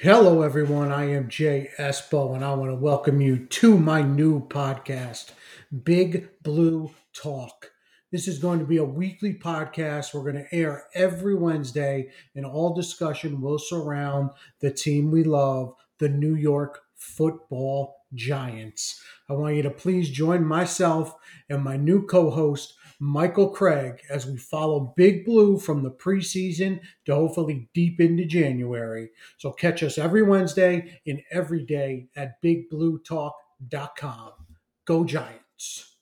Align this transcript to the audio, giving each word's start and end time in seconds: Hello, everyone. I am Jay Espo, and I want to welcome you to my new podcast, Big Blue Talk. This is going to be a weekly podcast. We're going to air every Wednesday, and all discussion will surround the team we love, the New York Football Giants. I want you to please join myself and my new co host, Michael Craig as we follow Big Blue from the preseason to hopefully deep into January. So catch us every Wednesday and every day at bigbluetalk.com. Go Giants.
Hello, 0.00 0.42
everyone. 0.42 0.92
I 0.92 1.04
am 1.12 1.30
Jay 1.30 1.70
Espo, 1.78 2.34
and 2.34 2.44
I 2.44 2.52
want 2.52 2.70
to 2.70 2.74
welcome 2.74 3.22
you 3.22 3.46
to 3.46 3.78
my 3.78 4.02
new 4.02 4.46
podcast, 4.46 5.30
Big 5.84 6.28
Blue 6.42 6.90
Talk. 7.14 7.70
This 8.12 8.28
is 8.28 8.38
going 8.38 8.58
to 8.58 8.66
be 8.66 8.76
a 8.76 8.84
weekly 8.84 9.32
podcast. 9.32 10.12
We're 10.12 10.30
going 10.30 10.44
to 10.44 10.54
air 10.54 10.84
every 10.94 11.34
Wednesday, 11.34 12.10
and 12.34 12.44
all 12.44 12.74
discussion 12.74 13.40
will 13.40 13.58
surround 13.58 14.32
the 14.60 14.70
team 14.70 15.10
we 15.10 15.24
love, 15.24 15.72
the 15.98 16.10
New 16.10 16.34
York 16.34 16.82
Football 16.96 17.96
Giants. 18.12 19.02
I 19.30 19.32
want 19.32 19.56
you 19.56 19.62
to 19.62 19.70
please 19.70 20.10
join 20.10 20.44
myself 20.44 21.14
and 21.48 21.64
my 21.64 21.78
new 21.78 22.04
co 22.04 22.28
host, 22.28 22.74
Michael 22.98 23.50
Craig 23.50 24.00
as 24.10 24.26
we 24.26 24.36
follow 24.36 24.94
Big 24.96 25.24
Blue 25.24 25.58
from 25.58 25.82
the 25.82 25.90
preseason 25.90 26.80
to 27.04 27.14
hopefully 27.14 27.68
deep 27.74 28.00
into 28.00 28.24
January. 28.24 29.10
So 29.38 29.52
catch 29.52 29.82
us 29.82 29.98
every 29.98 30.22
Wednesday 30.22 31.00
and 31.06 31.20
every 31.30 31.64
day 31.64 32.08
at 32.16 32.40
bigbluetalk.com. 32.42 34.32
Go 34.84 35.04
Giants. 35.04 35.95